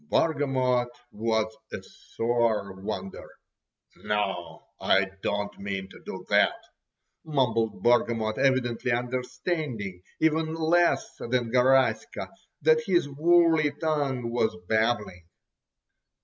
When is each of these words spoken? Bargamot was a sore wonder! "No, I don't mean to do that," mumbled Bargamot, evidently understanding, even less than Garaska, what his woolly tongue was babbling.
Bargamot 0.11 0.87
was 1.11 1.55
a 1.71 1.77
sore 1.83 2.71
wonder! 2.73 3.29
"No, 3.97 4.63
I 4.79 5.11
don't 5.21 5.59
mean 5.59 5.89
to 5.89 5.99
do 6.03 6.25
that," 6.29 6.55
mumbled 7.23 7.83
Bargamot, 7.83 8.39
evidently 8.39 8.93
understanding, 8.93 10.01
even 10.19 10.55
less 10.55 11.17
than 11.19 11.51
Garaska, 11.51 12.31
what 12.63 12.81
his 12.87 13.07
woolly 13.09 13.69
tongue 13.79 14.31
was 14.31 14.57
babbling. 14.67 15.27